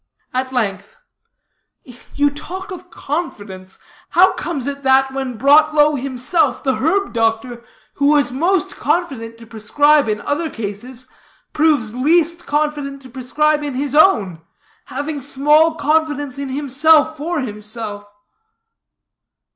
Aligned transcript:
At 0.33 0.51
length, 0.51 0.95
"You 2.15 2.31
talk 2.31 2.71
of 2.71 2.89
confidence. 2.89 3.77
How 4.09 4.33
comes 4.33 4.65
it 4.65 4.81
that 4.81 5.13
when 5.13 5.37
brought 5.37 5.75
low 5.75 5.93
himself, 5.93 6.63
the 6.63 6.77
herb 6.77 7.13
doctor, 7.13 7.63
who 7.93 8.07
was 8.07 8.31
most 8.31 8.77
confident 8.77 9.37
to 9.37 9.45
prescribe 9.45 10.09
in 10.09 10.19
other 10.21 10.49
cases, 10.49 11.05
proves 11.53 11.93
least 11.93 12.47
confident 12.47 13.03
to 13.03 13.11
prescribe 13.11 13.61
in 13.61 13.75
his 13.75 13.93
own; 13.93 14.41
having 14.85 15.21
small 15.21 15.75
confidence 15.75 16.39
in 16.39 16.49
himself 16.49 17.15
for 17.15 17.41
himself?" 17.41 18.07